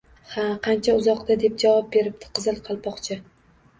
—Ha, 0.35 0.45
ancha 0.71 0.95
uzoqda,— 1.01 1.37
deb 1.45 1.61
javob 1.65 1.93
beribdi 1.97 2.31
Qizil 2.39 2.59
Qalpoqcha 2.71 3.19